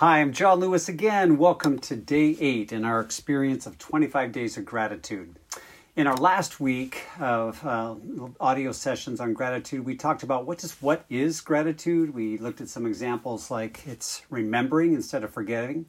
Hi, 0.00 0.20
I'm 0.20 0.34
John 0.34 0.60
Lewis 0.60 0.90
again. 0.90 1.38
Welcome 1.38 1.78
to 1.78 1.96
day 1.96 2.36
eight 2.38 2.70
in 2.70 2.84
our 2.84 3.00
experience 3.00 3.64
of 3.64 3.78
25 3.78 4.30
days 4.30 4.58
of 4.58 4.66
gratitude. 4.66 5.38
In 5.96 6.06
our 6.06 6.18
last 6.18 6.60
week 6.60 7.04
of 7.18 7.64
uh, 7.64 7.94
audio 8.38 8.72
sessions 8.72 9.20
on 9.20 9.32
gratitude, 9.32 9.86
we 9.86 9.96
talked 9.96 10.22
about 10.22 10.44
what 10.44 10.62
is 10.62 10.72
what 10.82 11.06
is 11.08 11.40
gratitude. 11.40 12.12
We 12.14 12.36
looked 12.36 12.60
at 12.60 12.68
some 12.68 12.84
examples 12.84 13.50
like 13.50 13.86
it's 13.86 14.20
remembering 14.28 14.92
instead 14.92 15.24
of 15.24 15.32
forgetting. 15.32 15.86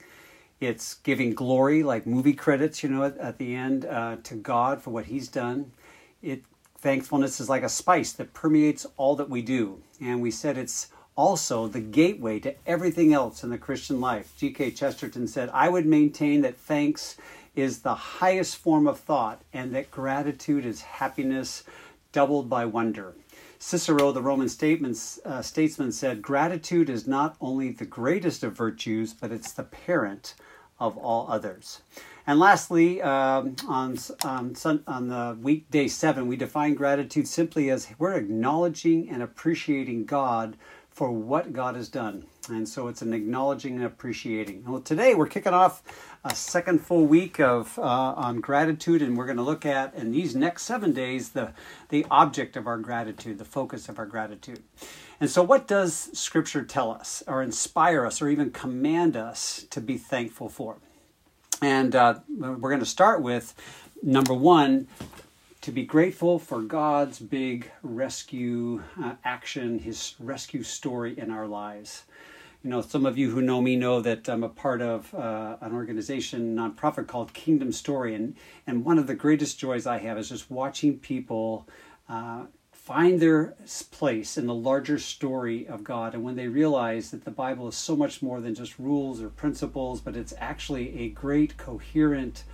It's 0.61 0.93
giving 0.93 1.33
glory, 1.33 1.83
like 1.83 2.07
movie 2.07 2.31
credits, 2.31 2.83
you 2.83 2.87
know, 2.87 3.03
at, 3.03 3.17
at 3.17 3.37
the 3.37 3.53
end 3.53 3.83
uh, 3.83 4.19
to 4.23 4.35
God 4.35 4.81
for 4.81 4.91
what 4.91 5.07
He's 5.07 5.27
done. 5.27 5.73
It 6.21 6.43
thankfulness 6.77 7.41
is 7.41 7.49
like 7.49 7.63
a 7.63 7.69
spice 7.69 8.13
that 8.13 8.33
permeates 8.33 8.85
all 8.95 9.17
that 9.17 9.29
we 9.29 9.41
do, 9.41 9.81
and 9.99 10.21
we 10.21 10.31
said 10.31 10.57
it's 10.57 10.87
also 11.17 11.67
the 11.67 11.81
gateway 11.81 12.39
to 12.39 12.55
everything 12.65 13.11
else 13.11 13.43
in 13.43 13.49
the 13.49 13.57
Christian 13.57 13.99
life. 13.99 14.31
G.K. 14.37 14.71
Chesterton 14.71 15.27
said, 15.27 15.49
I 15.51 15.67
would 15.67 15.85
maintain 15.85 16.41
that 16.41 16.55
thanks 16.55 17.17
is 17.55 17.79
the 17.79 17.95
highest 17.95 18.57
form 18.57 18.87
of 18.87 18.99
thought 18.99 19.41
and 19.51 19.73
that 19.73 19.89
gratitude 19.89 20.65
is 20.65 20.81
happiness 20.81 21.63
doubled 22.11 22.49
by 22.49 22.65
wonder. 22.65 23.15
Cicero, 23.59 24.11
the 24.11 24.21
Roman 24.21 24.47
uh, 24.47 25.41
statesman, 25.41 25.91
said, 25.91 26.21
Gratitude 26.21 26.91
is 26.91 27.07
not 27.07 27.35
only 27.41 27.71
the 27.71 27.85
greatest 27.85 28.43
of 28.43 28.55
virtues, 28.55 29.13
but 29.13 29.31
it's 29.31 29.51
the 29.51 29.63
parent 29.63 30.35
of 30.79 30.95
all 30.95 31.25
others. 31.29 31.81
And 32.27 32.39
lastly, 32.39 33.01
um, 33.01 33.55
on, 33.67 33.97
on, 34.23 34.55
on 34.85 35.07
the 35.07 35.37
week 35.41 35.71
day 35.71 35.87
seven, 35.87 36.27
we 36.27 36.35
define 36.35 36.75
gratitude 36.75 37.27
simply 37.27 37.71
as 37.71 37.87
we're 37.97 38.13
acknowledging 38.13 39.09
and 39.09 39.23
appreciating 39.23 40.05
God 40.05 40.55
for 40.97 41.11
what 41.11 41.53
God 41.53 41.75
has 41.75 41.89
done. 41.89 42.25
And 42.49 42.67
so 42.67 42.87
it's 42.87 43.03
an 43.03 43.13
acknowledging 43.13 43.75
and 43.75 43.85
appreciating. 43.85 44.63
Well, 44.65 44.81
today 44.81 45.13
we're 45.13 45.27
kicking 45.27 45.53
off 45.53 45.83
a 46.23 46.33
second 46.33 46.81
full 46.81 47.05
week 47.05 47.39
of 47.39 47.77
uh, 47.77 47.83
on 47.83 48.41
gratitude, 48.41 49.03
and 49.03 49.15
we're 49.15 49.27
going 49.27 49.37
to 49.37 49.43
look 49.43 49.63
at 49.63 49.93
in 49.93 50.11
these 50.11 50.35
next 50.35 50.63
seven 50.63 50.93
days 50.93 51.29
the 51.29 51.53
the 51.89 52.03
object 52.09 52.57
of 52.57 52.65
our 52.65 52.79
gratitude, 52.79 53.37
the 53.37 53.45
focus 53.45 53.87
of 53.89 53.99
our 53.99 54.07
gratitude. 54.07 54.63
And 55.21 55.29
so, 55.29 55.43
what 55.43 55.67
does 55.67 56.09
Scripture 56.17 56.63
tell 56.63 56.89
us, 56.89 57.21
or 57.27 57.43
inspire 57.43 58.03
us, 58.03 58.19
or 58.19 58.27
even 58.27 58.49
command 58.49 59.15
us 59.15 59.67
to 59.69 59.79
be 59.79 59.99
thankful 59.99 60.49
for? 60.49 60.77
And 61.61 61.95
uh, 61.95 62.21
we're 62.27 62.71
going 62.71 62.79
to 62.79 62.87
start 62.87 63.21
with 63.21 63.53
number 64.01 64.33
one 64.33 64.87
to 65.67 65.73
be 65.73 65.83
grateful 65.83 66.39
for 66.39 66.61
God's 66.61 67.19
big 67.19 67.69
rescue 67.83 68.81
uh, 69.03 69.15
action, 69.25 69.79
his 69.79 70.15
rescue 70.17 70.63
story 70.63 71.19
in 71.19 71.29
our 71.29 71.45
lives. 71.45 72.05
You 72.63 72.69
know, 72.69 72.79
some 72.79 73.05
of 73.05 73.17
you 73.17 73.31
who 73.31 73.41
know 73.41 73.61
me 73.61 73.75
know 73.75 73.99
that 73.99 74.29
I'm 74.29 74.45
a 74.45 74.47
part 74.47 74.81
of 74.81 75.13
uh, 75.13 75.57
an 75.59 75.73
organization, 75.73 76.55
nonprofit 76.55 77.07
called 77.07 77.33
Kingdom 77.33 77.73
Story, 77.73 78.15
and 78.15 78.37
and 78.65 78.85
one 78.85 78.97
of 78.97 79.07
the 79.07 79.13
greatest 79.13 79.59
joys 79.59 79.85
I 79.85 79.97
have 79.97 80.17
is 80.17 80.29
just 80.29 80.49
watching 80.49 80.99
people 80.99 81.67
uh, 82.07 82.45
find 82.71 83.19
their 83.19 83.53
place 83.91 84.37
in 84.37 84.47
the 84.47 84.55
larger 84.55 84.97
story 84.97 85.67
of 85.67 85.83
God, 85.83 86.13
and 86.13 86.23
when 86.23 86.37
they 86.37 86.47
realize 86.47 87.11
that 87.11 87.25
the 87.25 87.31
Bible 87.31 87.67
is 87.67 87.75
so 87.75 87.93
much 87.93 88.21
more 88.21 88.39
than 88.39 88.55
just 88.55 88.79
rules 88.79 89.21
or 89.21 89.27
principles, 89.27 89.99
but 89.99 90.15
it's 90.15 90.33
actually 90.37 90.97
a 90.97 91.09
great, 91.09 91.57
coherent 91.57 92.45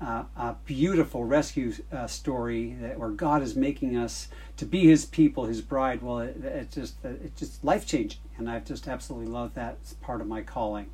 uh, 0.00 0.24
a 0.36 0.54
beautiful 0.64 1.24
rescue 1.24 1.72
uh, 1.92 2.06
story 2.06 2.76
that, 2.80 2.98
where 2.98 3.10
God 3.10 3.42
is 3.42 3.56
making 3.56 3.96
us 3.96 4.28
to 4.56 4.64
be 4.64 4.86
His 4.86 5.04
people, 5.04 5.46
His 5.46 5.60
bride. 5.60 6.02
Well, 6.02 6.20
it, 6.20 6.36
it 6.44 6.70
just 6.70 6.96
it's 7.04 7.38
just 7.38 7.64
life 7.64 7.86
changing, 7.86 8.20
and 8.36 8.48
I've 8.48 8.64
just 8.64 8.86
absolutely 8.86 9.28
loved 9.28 9.54
that 9.56 9.78
as 9.84 9.94
part 9.94 10.20
of 10.20 10.26
my 10.26 10.42
calling. 10.42 10.90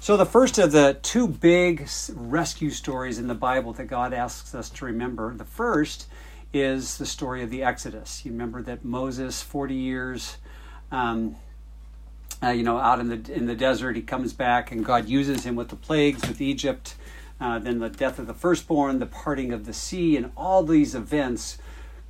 So 0.00 0.16
the 0.16 0.26
first 0.26 0.58
of 0.58 0.72
the 0.72 0.98
two 1.00 1.28
big 1.28 1.88
rescue 2.14 2.70
stories 2.70 3.18
in 3.18 3.28
the 3.28 3.34
Bible 3.34 3.72
that 3.74 3.84
God 3.84 4.12
asks 4.12 4.54
us 4.54 4.68
to 4.70 4.84
remember, 4.84 5.32
the 5.34 5.44
first 5.44 6.06
is 6.52 6.98
the 6.98 7.06
story 7.06 7.42
of 7.42 7.50
the 7.50 7.62
Exodus. 7.62 8.24
You 8.24 8.32
remember 8.32 8.62
that 8.62 8.84
Moses, 8.84 9.42
forty 9.42 9.76
years. 9.76 10.36
Um, 10.90 11.36
uh, 12.42 12.50
you 12.50 12.64
know, 12.64 12.76
out 12.76 12.98
in 12.98 13.08
the 13.08 13.32
in 13.32 13.46
the 13.46 13.54
desert, 13.54 13.96
he 13.96 14.02
comes 14.02 14.32
back, 14.32 14.72
and 14.72 14.84
God 14.84 15.08
uses 15.08 15.44
him 15.44 15.54
with 15.54 15.68
the 15.68 15.76
plagues 15.76 16.26
with 16.26 16.40
Egypt, 16.40 16.96
uh, 17.42 17.58
then 17.58 17.80
the 17.80 17.88
death 17.88 18.20
of 18.20 18.28
the 18.28 18.34
firstborn, 18.34 19.00
the 19.00 19.06
parting 19.06 19.52
of 19.52 19.66
the 19.66 19.72
sea, 19.72 20.16
and 20.16 20.30
all 20.36 20.62
these 20.62 20.94
events 20.94 21.58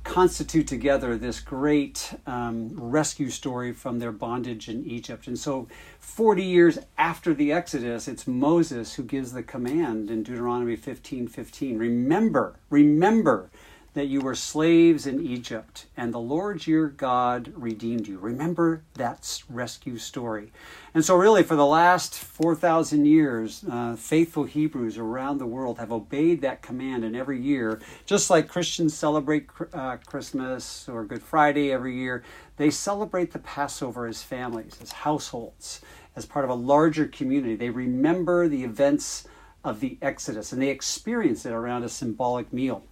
constitute 0.03 0.67
together 0.67 1.17
this 1.17 1.39
great 1.39 2.13
um, 2.27 2.69
rescue 2.75 3.29
story 3.29 3.71
from 3.71 3.97
their 3.97 4.11
bondage 4.11 4.69
in 4.69 4.85
Egypt. 4.85 5.25
And 5.25 5.39
so, 5.39 5.67
40 5.99 6.43
years 6.43 6.77
after 6.99 7.33
the 7.33 7.51
Exodus, 7.51 8.07
it's 8.07 8.27
Moses 8.27 8.93
who 8.93 9.03
gives 9.03 9.31
the 9.33 9.41
command 9.41 10.11
in 10.11 10.21
Deuteronomy 10.21 10.75
15 10.75 11.27
15. 11.27 11.79
Remember, 11.79 12.59
remember 12.69 13.49
that 13.93 14.07
you 14.07 14.21
were 14.21 14.33
slaves 14.33 15.05
in 15.05 15.23
Egypt, 15.25 15.85
and 15.95 16.11
the 16.11 16.19
Lord 16.19 16.65
your 16.65 16.87
God 16.87 17.53
redeemed 17.55 18.07
you. 18.07 18.17
Remember 18.17 18.81
that 18.95 19.43
rescue 19.49 19.97
story. 19.99 20.51
And 20.95 21.05
so, 21.05 21.15
really, 21.15 21.43
for 21.43 21.55
the 21.55 21.65
last 21.65 22.15
4,000 22.15 23.05
years, 23.05 23.63
uh, 23.69 23.95
faithful 23.95 24.45
Hebrews 24.45 24.97
around 24.97 25.37
the 25.37 25.45
world 25.45 25.77
have 25.77 25.91
obeyed 25.91 26.41
that 26.41 26.63
command, 26.63 27.03
and 27.03 27.15
every 27.15 27.39
year, 27.39 27.81
just 28.05 28.31
like 28.31 28.47
Christians 28.47 28.95
celebrate 28.95 29.47
uh, 29.73 29.97
Christmas 30.05 30.89
or 30.89 31.05
Good 31.05 31.21
Friday 31.21 31.71
every 31.71 31.95
year, 31.95 32.23
they 32.57 32.71
celebrate 32.71 33.31
the 33.31 33.39
Passover 33.39 34.07
as 34.07 34.23
families, 34.23 34.77
as 34.81 34.91
households, 34.91 35.81
as 36.15 36.25
part 36.25 36.45
of 36.45 36.51
a 36.51 36.55
larger 36.55 37.07
community. 37.07 37.55
They 37.55 37.69
remember 37.69 38.47
the 38.47 38.63
events 38.63 39.27
of 39.63 39.79
the 39.79 39.97
Exodus, 40.01 40.51
and 40.51 40.61
they 40.61 40.69
experience 40.69 41.45
it 41.45 41.53
around 41.53 41.83
a 41.83 41.89
symbolic 41.89 42.51
meal. 42.51 42.83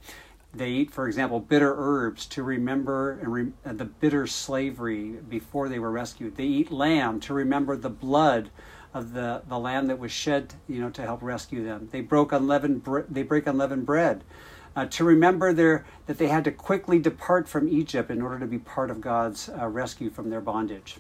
They 0.54 0.70
eat, 0.70 0.92
for 0.92 1.08
example, 1.08 1.40
bitter 1.40 1.74
herbs 1.78 2.26
to 2.28 2.44
remember 2.44 3.20
re- 3.24 3.54
uh, 3.66 3.74
the 3.74 3.86
bitter 3.86 4.28
slavery 4.28 5.12
before 5.12 5.70
they 5.70 5.80
were 5.80 5.92
rescued. 5.92 6.36
They 6.36 6.44
eat 6.44 6.72
lamb 6.72 7.22
to 7.22 7.34
remember 7.34 7.78
the 7.78 7.90
blood 7.90 8.50
of 8.94 9.14
the, 9.14 9.44
the 9.48 9.58
lamb 9.58 9.88
that 9.88 9.98
was 10.00 10.12
shed, 10.12 10.54
you 10.68 10.82
know, 10.82 10.90
to 10.90 11.04
help 11.04 11.22
rescue 11.22 11.64
them. 11.64 11.88
They 11.92 12.02
broke 12.02 12.34
unleavened 12.34 12.84
bre- 12.84 13.02
they 13.10 13.24
break 13.24 13.48
unleavened 13.48 13.86
bread 13.86 14.26
uh, 14.76 14.86
to 14.88 15.04
remember 15.04 15.54
their 15.54 15.86
that 16.08 16.18
they 16.18 16.28
had 16.28 16.44
to 16.44 16.52
quickly 16.52 17.00
depart 17.00 17.48
from 17.48 17.70
Egypt 17.70 18.12
in 18.12 18.22
order 18.22 18.40
to 18.40 18.48
be 18.48 18.60
part 18.60 18.92
of 18.92 19.00
God's 19.00 19.50
uh, 19.50 19.68
rescue 19.68 20.10
from 20.10 20.30
their 20.30 20.42
bondage. 20.42 20.98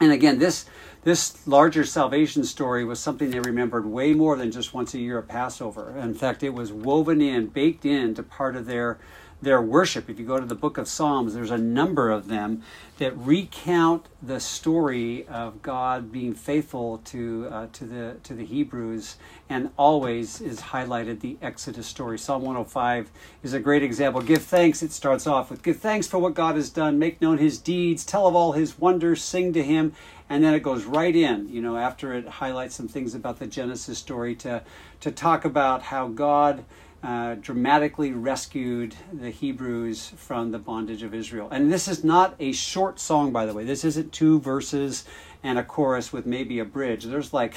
And 0.00 0.12
again, 0.12 0.38
this 0.38 0.66
this 1.04 1.46
larger 1.46 1.84
salvation 1.84 2.42
story 2.44 2.84
was 2.84 2.98
something 2.98 3.30
they 3.30 3.38
remembered 3.38 3.86
way 3.86 4.12
more 4.12 4.36
than 4.36 4.50
just 4.50 4.74
once 4.74 4.92
a 4.92 4.98
year 4.98 5.20
at 5.20 5.28
Passover. 5.28 5.96
In 5.96 6.14
fact, 6.14 6.42
it 6.42 6.52
was 6.52 6.72
woven 6.72 7.20
in, 7.20 7.46
baked 7.46 7.84
into 7.84 8.24
part 8.24 8.56
of 8.56 8.66
their 8.66 8.98
their 9.46 9.62
worship. 9.62 10.10
If 10.10 10.18
you 10.18 10.26
go 10.26 10.40
to 10.40 10.44
the 10.44 10.56
book 10.56 10.76
of 10.76 10.88
Psalms, 10.88 11.32
there's 11.32 11.52
a 11.52 11.56
number 11.56 12.10
of 12.10 12.26
them 12.26 12.62
that 12.98 13.16
recount 13.16 14.06
the 14.20 14.40
story 14.40 15.24
of 15.28 15.62
God 15.62 16.10
being 16.10 16.34
faithful 16.34 16.98
to 17.04 17.46
uh, 17.50 17.66
to 17.72 17.84
the 17.84 18.16
to 18.24 18.34
the 18.34 18.44
Hebrews, 18.44 19.16
and 19.48 19.70
always 19.78 20.40
is 20.40 20.60
highlighted 20.60 21.20
the 21.20 21.38
Exodus 21.40 21.86
story. 21.86 22.18
Psalm 22.18 22.42
105 22.42 23.08
is 23.44 23.52
a 23.52 23.60
great 23.60 23.84
example. 23.84 24.20
Give 24.20 24.42
thanks. 24.42 24.82
It 24.82 24.90
starts 24.90 25.28
off 25.28 25.48
with 25.48 25.62
give 25.62 25.78
thanks 25.78 26.08
for 26.08 26.18
what 26.18 26.34
God 26.34 26.56
has 26.56 26.68
done, 26.68 26.98
make 26.98 27.20
known 27.20 27.38
His 27.38 27.56
deeds, 27.56 28.04
tell 28.04 28.26
of 28.26 28.34
all 28.34 28.50
His 28.50 28.76
wonders, 28.80 29.22
sing 29.22 29.52
to 29.52 29.62
Him, 29.62 29.92
and 30.28 30.42
then 30.42 30.54
it 30.54 30.64
goes 30.64 30.86
right 30.86 31.14
in. 31.14 31.48
You 31.48 31.62
know, 31.62 31.76
after 31.76 32.12
it 32.14 32.26
highlights 32.26 32.74
some 32.74 32.88
things 32.88 33.14
about 33.14 33.38
the 33.38 33.46
Genesis 33.46 33.96
story 33.96 34.34
to 34.36 34.64
to 35.02 35.12
talk 35.12 35.44
about 35.44 35.82
how 35.82 36.08
God 36.08 36.64
uh, 37.06 37.36
dramatically 37.36 38.10
rescued 38.10 38.92
the 39.12 39.30
Hebrews 39.30 40.12
from 40.16 40.50
the 40.50 40.58
bondage 40.58 41.04
of 41.04 41.14
Israel. 41.14 41.46
And 41.52 41.72
this 41.72 41.86
is 41.86 42.02
not 42.02 42.34
a 42.40 42.50
short 42.50 42.98
song, 42.98 43.30
by 43.30 43.46
the 43.46 43.54
way. 43.54 43.62
This 43.62 43.84
isn't 43.84 44.12
two 44.12 44.40
verses 44.40 45.04
and 45.44 45.56
a 45.56 45.62
chorus 45.62 46.12
with 46.12 46.26
maybe 46.26 46.58
a 46.58 46.64
bridge. 46.64 47.04
There's 47.04 47.32
like 47.32 47.54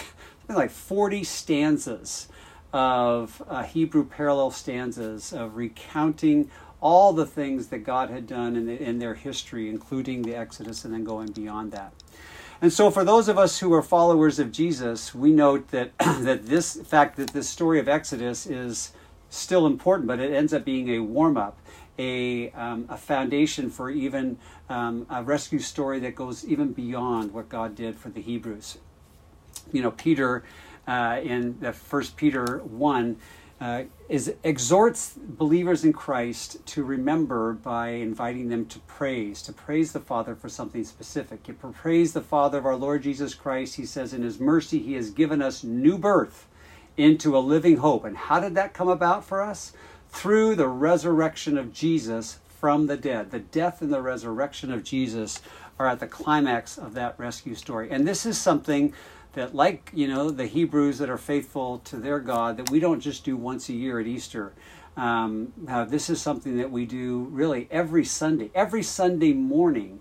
like 0.47 0.69
40 0.69 1.23
stanzas 1.23 2.27
of 2.71 3.41
uh, 3.47 3.63
Hebrew 3.63 4.05
parallel 4.05 4.51
stanzas 4.51 5.33
of 5.33 5.55
recounting 5.55 6.51
all 6.79 7.11
the 7.11 7.25
things 7.25 7.69
that 7.69 7.79
God 7.79 8.11
had 8.11 8.27
done 8.27 8.55
in, 8.55 8.67
the, 8.67 8.79
in 8.79 8.99
their 8.99 9.15
history, 9.15 9.67
including 9.67 10.21
the 10.21 10.35
Exodus 10.35 10.85
and 10.85 10.93
then 10.93 11.03
going 11.03 11.31
beyond 11.31 11.71
that. 11.71 11.91
And 12.61 12.71
so, 12.71 12.91
for 12.91 13.03
those 13.03 13.27
of 13.27 13.39
us 13.39 13.57
who 13.57 13.73
are 13.73 13.81
followers 13.81 14.37
of 14.37 14.51
Jesus, 14.51 15.15
we 15.15 15.31
note 15.31 15.69
that 15.69 15.97
that 15.97 16.45
this 16.45 16.75
fact 16.75 17.17
that 17.17 17.29
this 17.33 17.49
story 17.49 17.79
of 17.79 17.89
Exodus 17.89 18.45
is 18.45 18.91
still 19.29 19.65
important, 19.65 20.07
but 20.07 20.19
it 20.19 20.33
ends 20.33 20.53
up 20.53 20.65
being 20.65 20.89
a 20.89 20.99
warm 20.99 21.37
up, 21.37 21.57
a, 21.97 22.51
um, 22.51 22.85
a 22.89 22.97
foundation 22.97 23.69
for 23.69 23.89
even 23.89 24.37
um, 24.69 25.05
a 25.09 25.23
rescue 25.23 25.59
story 25.59 25.99
that 25.99 26.15
goes 26.15 26.45
even 26.45 26.71
beyond 26.71 27.33
what 27.33 27.49
God 27.49 27.75
did 27.75 27.95
for 27.95 28.09
the 28.09 28.21
Hebrews. 28.21 28.77
You 29.71 29.81
know, 29.81 29.91
Peter 29.91 30.43
uh, 30.87 31.19
in 31.23 31.59
the 31.59 31.73
First 31.73 32.15
Peter 32.15 32.59
1 32.59 33.17
uh, 33.61 33.83
is 34.07 34.33
exhorts 34.43 35.15
believers 35.17 35.83
in 35.83 35.91
Christ 35.91 36.65
to 36.67 36.83
remember 36.83 37.53
by 37.53 37.89
inviting 37.89 38.47
them 38.47 38.65
to 38.67 38.79
praise, 38.79 39.41
to 39.43 39.53
praise 39.53 39.91
the 39.91 39.99
Father 39.99 40.33
for 40.33 40.47
something 40.47 40.83
specific. 40.83 41.47
You 41.47 41.53
praise 41.53 42.13
the 42.13 42.21
Father 42.21 42.57
of 42.57 42.65
our 42.65 42.77
Lord 42.77 43.03
Jesus 43.03 43.33
Christ. 43.33 43.75
He 43.75 43.85
says, 43.85 44.13
in 44.13 44.23
His 44.23 44.39
mercy, 44.39 44.79
He 44.79 44.93
has 44.93 45.11
given 45.11 45.41
us 45.41 45.63
new 45.63 45.97
birth 45.97 46.47
into 46.99 47.37
a 47.37 47.39
living 47.39 47.77
hope. 47.77 48.05
And 48.05 48.17
how 48.17 48.39
did 48.39 48.55
that 48.55 48.73
come 48.73 48.89
about 48.89 49.23
for 49.23 49.41
us? 49.41 49.73
Through 50.09 50.55
the 50.55 50.67
resurrection 50.67 51.57
of 51.57 51.73
Jesus 51.73 52.39
from 52.47 52.87
the 52.87 52.97
dead. 52.97 53.31
The 53.31 53.39
death 53.39 53.81
and 53.81 53.93
the 53.93 54.01
resurrection 54.01 54.71
of 54.71 54.83
Jesus 54.83 55.41
are 55.79 55.87
at 55.87 55.99
the 55.99 56.07
climax 56.07 56.77
of 56.77 56.93
that 56.95 57.15
rescue 57.17 57.55
story. 57.55 57.89
And 57.89 58.07
this 58.07 58.25
is 58.25 58.37
something 58.37 58.93
that 59.33 59.53
like 59.53 59.91
you 59.93 60.07
know 60.07 60.29
the 60.31 60.45
hebrews 60.45 60.97
that 60.97 61.09
are 61.09 61.17
faithful 61.17 61.79
to 61.79 61.97
their 61.97 62.19
god 62.19 62.57
that 62.57 62.69
we 62.71 62.79
don't 62.79 62.99
just 62.99 63.23
do 63.23 63.37
once 63.37 63.69
a 63.69 63.73
year 63.73 63.99
at 63.99 64.07
easter 64.07 64.53
um, 64.97 65.53
uh, 65.67 65.85
this 65.85 66.09
is 66.09 66.19
something 66.19 66.57
that 66.57 66.71
we 66.71 66.85
do 66.85 67.27
really 67.31 67.67
every 67.69 68.03
sunday 68.03 68.49
every 68.55 68.83
sunday 68.83 69.33
morning 69.33 69.99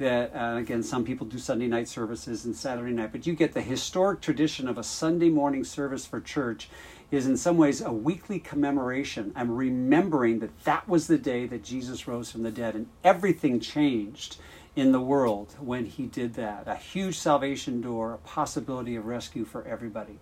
that 0.00 0.34
uh, 0.34 0.56
again 0.56 0.82
some 0.82 1.04
people 1.04 1.26
do 1.26 1.38
sunday 1.38 1.68
night 1.68 1.86
services 1.86 2.44
and 2.44 2.56
saturday 2.56 2.92
night 2.92 3.12
but 3.12 3.26
you 3.26 3.34
get 3.34 3.52
the 3.52 3.62
historic 3.62 4.20
tradition 4.20 4.66
of 4.66 4.78
a 4.78 4.82
sunday 4.82 5.28
morning 5.28 5.62
service 5.62 6.04
for 6.06 6.20
church 6.20 6.68
is 7.10 7.26
in 7.26 7.36
some 7.36 7.56
ways 7.56 7.80
a 7.80 7.92
weekly 7.92 8.40
commemoration 8.40 9.30
i'm 9.36 9.50
remembering 9.50 10.40
that 10.40 10.64
that 10.64 10.88
was 10.88 11.06
the 11.06 11.18
day 11.18 11.46
that 11.46 11.62
jesus 11.62 12.08
rose 12.08 12.32
from 12.32 12.42
the 12.42 12.50
dead 12.50 12.74
and 12.74 12.86
everything 13.04 13.60
changed 13.60 14.38
in 14.76 14.92
the 14.92 15.00
world 15.00 15.54
when 15.58 15.84
he 15.84 16.06
did 16.06 16.34
that. 16.34 16.68
A 16.68 16.76
huge 16.76 17.18
salvation 17.18 17.80
door, 17.80 18.14
a 18.14 18.18
possibility 18.18 18.96
of 18.96 19.04
rescue 19.04 19.44
for 19.44 19.64
everybody. 19.66 20.18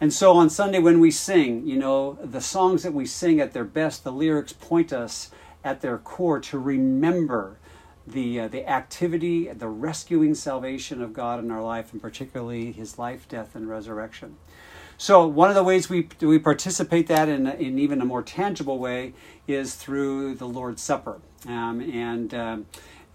And 0.00 0.12
so 0.12 0.32
on 0.32 0.50
Sunday, 0.50 0.80
when 0.80 0.98
we 1.00 1.10
sing, 1.10 1.66
you 1.66 1.78
know, 1.78 2.18
the 2.22 2.40
songs 2.40 2.82
that 2.82 2.92
we 2.92 3.06
sing 3.06 3.40
at 3.40 3.52
their 3.52 3.64
best, 3.64 4.04
the 4.04 4.12
lyrics 4.12 4.52
point 4.52 4.92
us 4.92 5.30
at 5.62 5.80
their 5.80 5.98
core 5.98 6.40
to 6.40 6.58
remember 6.58 7.56
the, 8.06 8.40
uh, 8.40 8.48
the 8.48 8.68
activity, 8.68 9.48
the 9.48 9.68
rescuing 9.68 10.34
salvation 10.34 11.02
of 11.02 11.12
God 11.12 11.40
in 11.40 11.50
our 11.50 11.62
life, 11.62 11.92
and 11.92 12.00
particularly 12.00 12.72
his 12.72 12.98
life, 12.98 13.28
death, 13.28 13.54
and 13.54 13.68
resurrection. 13.68 14.36
So 14.96 15.26
one 15.26 15.48
of 15.48 15.56
the 15.56 15.64
ways 15.64 15.88
we, 15.88 16.08
we 16.20 16.38
participate 16.38 17.08
that 17.08 17.28
in, 17.28 17.46
in 17.46 17.78
even 17.78 18.00
a 18.00 18.04
more 18.04 18.22
tangible 18.22 18.78
way 18.78 19.14
is 19.48 19.74
through 19.74 20.36
the 20.36 20.46
Lord's 20.46 20.82
Supper. 20.82 21.20
Um, 21.46 21.80
and 21.80 22.32
um, 22.34 22.66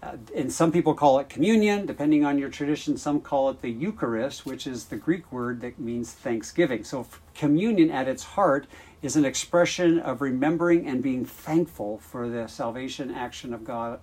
uh, 0.02 0.16
and 0.34 0.50
some 0.50 0.72
people 0.72 0.94
call 0.94 1.18
it 1.18 1.28
communion, 1.28 1.84
depending 1.84 2.24
on 2.24 2.38
your 2.38 2.48
tradition. 2.48 2.96
Some 2.96 3.20
call 3.20 3.50
it 3.50 3.60
the 3.60 3.70
Eucharist, 3.70 4.46
which 4.46 4.66
is 4.66 4.86
the 4.86 4.96
Greek 4.96 5.30
word 5.30 5.60
that 5.60 5.78
means 5.78 6.12
thanksgiving. 6.12 6.84
So, 6.84 7.06
communion 7.34 7.90
at 7.90 8.08
its 8.08 8.22
heart 8.22 8.66
is 9.02 9.16
an 9.16 9.26
expression 9.26 9.98
of 9.98 10.22
remembering 10.22 10.86
and 10.86 11.02
being 11.02 11.24
thankful 11.26 11.98
for 11.98 12.28
the 12.28 12.46
salvation 12.46 13.10
action 13.10 13.52
of 13.52 13.64
God 13.64 14.00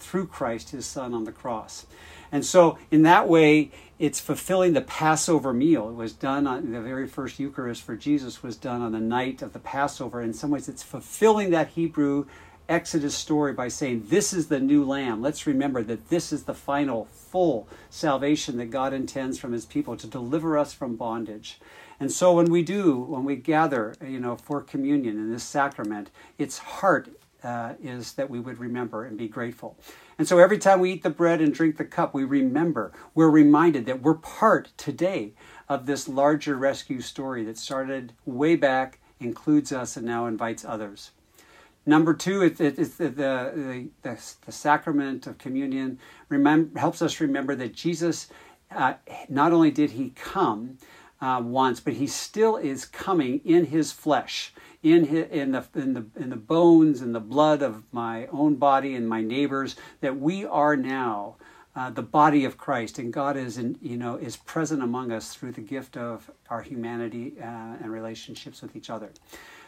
through 0.00 0.26
Christ, 0.26 0.70
his 0.70 0.86
Son, 0.86 1.14
on 1.14 1.24
the 1.24 1.32
cross. 1.32 1.86
And 2.32 2.44
so, 2.44 2.78
in 2.90 3.02
that 3.02 3.28
way, 3.28 3.70
it's 3.98 4.20
fulfilling 4.20 4.72
the 4.72 4.80
Passover 4.80 5.52
meal. 5.52 5.88
It 5.88 5.94
was 5.94 6.12
done 6.12 6.46
on 6.46 6.72
the 6.72 6.80
very 6.80 7.06
first 7.06 7.38
Eucharist 7.38 7.82
for 7.82 7.96
Jesus 7.96 8.42
was 8.42 8.56
done 8.56 8.82
on 8.82 8.92
the 8.92 9.00
night 9.00 9.42
of 9.42 9.52
the 9.52 9.58
Passover. 9.58 10.22
In 10.22 10.32
some 10.32 10.50
ways, 10.50 10.68
it's 10.68 10.82
fulfilling 10.82 11.50
that 11.50 11.68
Hebrew 11.68 12.26
Exodus 12.68 13.16
story 13.16 13.52
by 13.52 13.66
saying, 13.66 14.04
This 14.06 14.32
is 14.32 14.46
the 14.46 14.60
new 14.60 14.84
lamb. 14.84 15.20
Let's 15.20 15.46
remember 15.46 15.82
that 15.82 16.08
this 16.08 16.32
is 16.32 16.44
the 16.44 16.54
final, 16.54 17.06
full 17.12 17.68
salvation 17.90 18.56
that 18.58 18.70
God 18.70 18.92
intends 18.92 19.38
from 19.38 19.52
his 19.52 19.66
people 19.66 19.96
to 19.96 20.06
deliver 20.06 20.56
us 20.56 20.72
from 20.72 20.94
bondage. 20.94 21.60
And 21.98 22.12
so 22.12 22.32
when 22.32 22.50
we 22.50 22.62
do, 22.62 22.96
when 22.96 23.24
we 23.24 23.36
gather, 23.36 23.94
you 24.02 24.20
know, 24.20 24.36
for 24.36 24.62
communion 24.62 25.16
in 25.16 25.32
this 25.32 25.42
sacrament, 25.42 26.10
its 26.38 26.58
heart 26.58 27.08
uh, 27.42 27.74
is 27.82 28.12
that 28.14 28.28
we 28.28 28.40
would 28.40 28.58
remember 28.58 29.04
and 29.04 29.16
be 29.16 29.28
grateful. 29.28 29.76
And 30.18 30.28
so 30.28 30.38
every 30.38 30.58
time 30.58 30.80
we 30.80 30.92
eat 30.92 31.02
the 31.02 31.10
bread 31.10 31.40
and 31.40 31.52
drink 31.52 31.76
the 31.76 31.84
cup, 31.84 32.12
we 32.12 32.24
remember, 32.24 32.92
we're 33.14 33.30
reminded 33.30 33.86
that 33.86 34.02
we're 34.02 34.14
part 34.14 34.70
today 34.76 35.32
of 35.68 35.86
this 35.86 36.08
larger 36.08 36.56
rescue 36.56 37.00
story 37.00 37.44
that 37.44 37.56
started 37.56 38.12
way 38.26 38.56
back, 38.56 38.98
includes 39.18 39.72
us, 39.72 39.96
and 39.96 40.04
now 40.06 40.26
invites 40.26 40.64
others. 40.64 41.12
Number 41.86 42.12
two, 42.12 42.42
it, 42.42 42.60
it, 42.60 42.78
it's 42.78 42.96
the, 42.96 43.08
the, 43.08 43.88
the, 44.02 44.18
the, 44.44 44.52
sacrament 44.52 45.26
of 45.26 45.38
communion 45.38 45.98
helps 46.76 47.00
us 47.00 47.20
remember 47.20 47.54
that 47.54 47.74
Jesus, 47.74 48.28
uh, 48.70 48.94
not 49.28 49.52
only 49.52 49.70
did 49.70 49.92
he 49.92 50.10
come 50.10 50.76
uh, 51.20 51.42
once, 51.44 51.80
but 51.80 51.94
he 51.94 52.06
still 52.06 52.56
is 52.56 52.84
coming 52.84 53.40
in 53.44 53.66
his 53.66 53.92
flesh, 53.92 54.52
in, 54.82 55.04
his, 55.04 55.28
in, 55.30 55.52
the, 55.52 55.64
in, 55.74 55.92
the, 55.94 56.06
in 56.16 56.30
the 56.30 56.36
bones 56.36 57.02
and 57.02 57.14
the 57.14 57.20
blood 57.20 57.62
of 57.62 57.82
my 57.92 58.26
own 58.28 58.54
body 58.56 58.94
and 58.94 59.08
my 59.08 59.20
neighbors, 59.20 59.76
that 60.00 60.18
we 60.18 60.44
are 60.46 60.76
now 60.76 61.36
uh, 61.76 61.90
the 61.90 62.02
body 62.02 62.44
of 62.44 62.58
Christ, 62.58 62.98
and 62.98 63.12
God 63.12 63.36
is, 63.36 63.56
in, 63.56 63.78
you 63.80 63.96
know, 63.96 64.16
is 64.16 64.36
present 64.36 64.82
among 64.82 65.12
us 65.12 65.34
through 65.34 65.52
the 65.52 65.60
gift 65.60 65.96
of 65.96 66.30
our 66.48 66.62
humanity 66.62 67.34
uh, 67.40 67.44
and 67.44 67.92
relationships 67.92 68.60
with 68.60 68.74
each 68.74 68.90
other. 68.90 69.10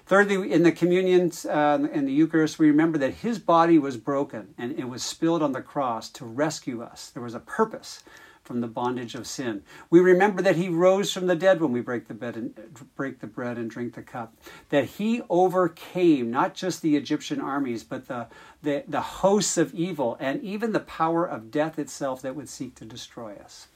Thirdly, 0.06 0.52
in 0.52 0.64
the 0.64 0.72
communions 0.72 1.46
uh, 1.46 1.78
and 1.92 2.08
the 2.08 2.12
Eucharist, 2.12 2.58
we 2.58 2.66
remember 2.66 2.98
that 2.98 3.14
his 3.14 3.38
body 3.38 3.78
was 3.78 3.96
broken 3.96 4.52
and 4.58 4.76
it 4.76 4.88
was 4.88 5.02
spilled 5.02 5.42
on 5.42 5.52
the 5.52 5.62
cross 5.62 6.10
to 6.10 6.24
rescue 6.24 6.82
us. 6.82 7.10
There 7.10 7.22
was 7.22 7.34
a 7.34 7.40
purpose 7.40 8.02
from 8.42 8.60
the 8.60 8.66
bondage 8.66 9.14
of 9.14 9.26
sin. 9.26 9.62
We 9.90 10.00
remember 10.00 10.42
that 10.42 10.56
he 10.56 10.68
rose 10.68 11.12
from 11.12 11.26
the 11.26 11.36
dead 11.36 11.60
when 11.60 11.72
we 11.72 11.80
break 11.80 12.08
the 12.08 12.14
bed 12.14 12.36
and 12.36 12.54
break 12.96 13.20
the 13.20 13.26
bread 13.26 13.56
and 13.56 13.70
drink 13.70 13.94
the 13.94 14.02
cup. 14.02 14.34
That 14.70 14.84
he 14.84 15.22
overcame 15.30 16.30
not 16.30 16.54
just 16.54 16.82
the 16.82 16.96
Egyptian 16.96 17.40
armies, 17.40 17.84
but 17.84 18.08
the, 18.08 18.28
the, 18.62 18.84
the 18.88 19.00
hosts 19.00 19.56
of 19.56 19.74
evil 19.74 20.16
and 20.20 20.42
even 20.42 20.72
the 20.72 20.80
power 20.80 21.24
of 21.24 21.50
death 21.50 21.78
itself 21.78 22.22
that 22.22 22.36
would 22.36 22.48
seek 22.48 22.74
to 22.76 22.84
destroy 22.84 23.34
us. 23.36 23.68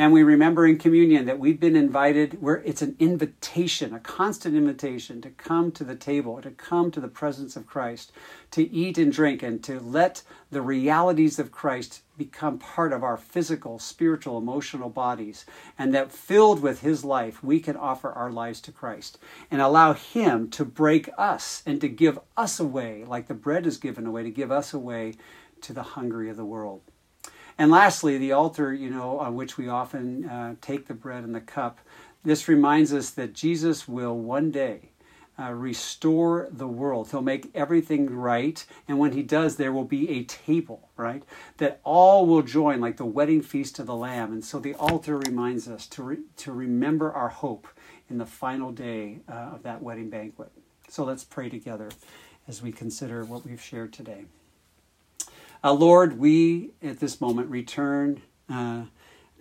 And 0.00 0.14
we 0.14 0.22
remember 0.22 0.66
in 0.66 0.78
communion 0.78 1.26
that 1.26 1.38
we've 1.38 1.60
been 1.60 1.76
invited, 1.76 2.40
where 2.40 2.62
it's 2.62 2.80
an 2.80 2.96
invitation, 2.98 3.92
a 3.92 4.00
constant 4.00 4.56
invitation 4.56 5.20
to 5.20 5.28
come 5.28 5.70
to 5.72 5.84
the 5.84 5.94
table, 5.94 6.40
to 6.40 6.52
come 6.52 6.90
to 6.92 7.00
the 7.00 7.06
presence 7.08 7.54
of 7.54 7.66
Christ, 7.66 8.10
to 8.52 8.66
eat 8.72 8.96
and 8.96 9.12
drink, 9.12 9.42
and 9.42 9.62
to 9.64 9.78
let 9.78 10.22
the 10.50 10.62
realities 10.62 11.38
of 11.38 11.52
Christ 11.52 12.00
become 12.16 12.58
part 12.58 12.94
of 12.94 13.04
our 13.04 13.18
physical, 13.18 13.78
spiritual, 13.78 14.38
emotional 14.38 14.88
bodies. 14.88 15.44
And 15.78 15.92
that 15.92 16.10
filled 16.10 16.62
with 16.62 16.80
His 16.80 17.04
life, 17.04 17.44
we 17.44 17.60
can 17.60 17.76
offer 17.76 18.10
our 18.10 18.32
lives 18.32 18.62
to 18.62 18.72
Christ 18.72 19.18
and 19.50 19.60
allow 19.60 19.92
Him 19.92 20.48
to 20.52 20.64
break 20.64 21.10
us 21.18 21.62
and 21.66 21.78
to 21.82 21.88
give 21.88 22.18
us 22.38 22.58
away, 22.58 23.04
like 23.04 23.26
the 23.26 23.34
bread 23.34 23.66
is 23.66 23.76
given 23.76 24.06
away, 24.06 24.22
to 24.22 24.30
give 24.30 24.50
us 24.50 24.72
away 24.72 25.12
to 25.60 25.74
the 25.74 25.82
hungry 25.82 26.30
of 26.30 26.38
the 26.38 26.46
world. 26.46 26.80
And 27.60 27.70
lastly, 27.70 28.16
the 28.16 28.32
altar, 28.32 28.72
you 28.72 28.88
know, 28.88 29.18
on 29.18 29.34
which 29.34 29.58
we 29.58 29.68
often 29.68 30.24
uh, 30.24 30.54
take 30.62 30.86
the 30.86 30.94
bread 30.94 31.24
and 31.24 31.34
the 31.34 31.42
cup. 31.42 31.78
This 32.24 32.48
reminds 32.48 32.90
us 32.90 33.10
that 33.10 33.34
Jesus 33.34 33.86
will 33.86 34.16
one 34.16 34.50
day 34.50 34.92
uh, 35.38 35.52
restore 35.52 36.48
the 36.50 36.66
world. 36.66 37.10
He'll 37.10 37.20
make 37.20 37.50
everything 37.54 38.08
right. 38.08 38.64
And 38.88 38.98
when 38.98 39.12
he 39.12 39.22
does, 39.22 39.56
there 39.56 39.74
will 39.74 39.84
be 39.84 40.08
a 40.08 40.24
table, 40.24 40.88
right? 40.96 41.22
That 41.58 41.80
all 41.84 42.24
will 42.24 42.40
join, 42.40 42.80
like 42.80 42.96
the 42.96 43.04
wedding 43.04 43.42
feast 43.42 43.78
of 43.78 43.84
the 43.84 43.94
Lamb. 43.94 44.32
And 44.32 44.42
so 44.42 44.58
the 44.58 44.72
altar 44.76 45.18
reminds 45.18 45.68
us 45.68 45.86
to, 45.88 46.02
re- 46.02 46.18
to 46.38 46.52
remember 46.52 47.12
our 47.12 47.28
hope 47.28 47.68
in 48.08 48.16
the 48.16 48.24
final 48.24 48.72
day 48.72 49.18
uh, 49.28 49.50
of 49.52 49.64
that 49.64 49.82
wedding 49.82 50.08
banquet. 50.08 50.50
So 50.88 51.04
let's 51.04 51.24
pray 51.24 51.50
together 51.50 51.90
as 52.48 52.62
we 52.62 52.72
consider 52.72 53.22
what 53.22 53.44
we've 53.44 53.62
shared 53.62 53.92
today. 53.92 54.24
Uh, 55.62 55.74
Lord, 55.74 56.18
we 56.18 56.70
at 56.82 57.00
this 57.00 57.20
moment 57.20 57.50
return 57.50 58.22
uh, 58.48 58.84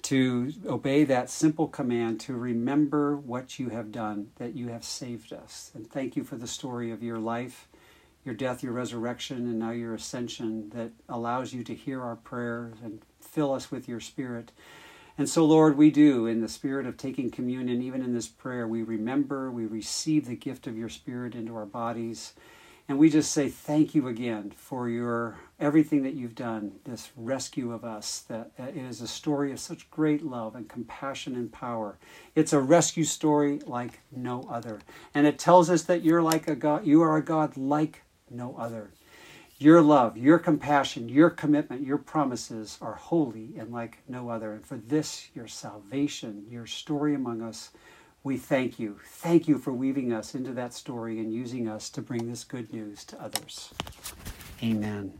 to 0.02 0.52
obey 0.66 1.06
that 1.06 1.30
simple 1.30 1.68
command 1.68 2.20
to 2.22 2.34
remember 2.34 3.16
what 3.16 3.58
you 3.58 3.70
have 3.70 3.90
done, 3.92 4.32
that 4.36 4.54
you 4.54 4.68
have 4.68 4.84
saved 4.84 5.32
us. 5.32 5.72
And 5.74 5.90
thank 5.90 6.18
you 6.18 6.26
for 6.26 6.36
the 6.36 6.48
story 6.48 6.92
of 6.92 7.02
your 7.02 7.20
life, 7.20 7.70
your 8.26 8.36
death, 8.36 8.62
your 8.62 8.74
resurrection, 8.74 9.38
and 9.38 9.60
now 9.60 9.72
your 9.72 9.94
ascension 9.94 10.70
that 10.72 10.92
allows 11.08 11.54
you 11.54 11.64
to 11.64 11.74
hear 11.74 12.02
our 12.02 12.18
prayers 12.18 12.76
and 12.84 13.02
fill 13.22 13.54
us 13.54 13.72
with 13.72 13.88
your 13.88 14.02
spirit. 14.02 14.52
And 15.18 15.30
so, 15.30 15.46
Lord, 15.46 15.78
we 15.78 15.90
do, 15.90 16.26
in 16.26 16.42
the 16.42 16.50
spirit 16.50 16.86
of 16.86 16.98
taking 16.98 17.30
communion, 17.30 17.82
even 17.82 18.02
in 18.02 18.14
this 18.14 18.28
prayer, 18.28 18.68
we 18.68 18.84
remember, 18.84 19.52
we 19.52 19.66
receive 19.66 20.28
the 20.28 20.36
gift 20.36 20.68
of 20.68 20.78
your 20.78 20.90
spirit 20.90 21.34
into 21.34 21.56
our 21.56 21.66
bodies. 21.66 22.34
And 22.90 22.98
we 22.98 23.12
just 23.12 23.32
say 23.32 23.50
thank 23.50 23.94
you 23.94 24.08
again 24.08 24.52
for 24.58 24.90
your 24.90 25.38
everything 25.60 26.02
that 26.04 26.16
you've 26.16 26.34
done, 26.34 26.72
this 26.86 27.12
rescue 27.16 27.72
of 27.72 27.86
us. 27.86 28.22
That 28.28 28.52
it 28.58 28.76
is 28.76 29.00
a 29.00 29.08
story 29.08 29.52
of 29.52 29.60
such 29.60 29.92
great 29.92 30.24
love 30.24 30.56
and 30.56 30.68
compassion 30.68 31.36
and 31.36 31.52
power. 31.52 32.00
It's 32.34 32.52
a 32.52 32.60
rescue 32.60 33.04
story 33.04 33.60
like 33.68 34.00
no 34.12 34.42
other, 34.50 34.80
and 35.14 35.28
it 35.28 35.38
tells 35.38 35.70
us 35.70 35.84
that 35.84 36.04
you're 36.04 36.24
like 36.24 36.48
a 36.48 36.56
God. 36.56 36.84
You 36.84 37.04
are 37.04 37.16
a 37.16 37.24
God 37.24 37.56
like 37.56 38.02
no 38.28 38.56
other. 38.58 38.90
Your 39.60 39.84
love, 39.84 40.18
your 40.18 40.40
compassion, 40.40 41.10
your 41.10 41.30
commitment, 41.30 41.86
your 41.86 41.98
promises 42.00 42.80
are 42.82 42.96
holy 42.96 43.54
and 43.60 43.72
like 43.72 44.00
no 44.08 44.30
other. 44.30 44.54
And 44.54 44.66
for 44.66 44.78
this, 44.78 45.30
your 45.36 45.48
salvation, 45.48 46.46
your 46.50 46.66
story 46.66 47.14
among 47.14 47.44
us, 47.44 47.70
we 48.24 48.38
thank 48.38 48.80
you. 48.80 49.00
Thank 49.06 49.48
you 49.48 49.58
for 49.58 49.72
weaving 49.72 50.12
us 50.12 50.36
into 50.36 50.52
that 50.54 50.74
story 50.74 51.20
and 51.20 51.34
using 51.34 51.68
us 51.68 51.90
to 51.92 52.02
bring 52.02 52.30
this 52.30 52.44
good 52.44 52.72
news 52.74 53.06
to 53.06 53.22
others. 53.22 53.74
Amen. 54.62 55.14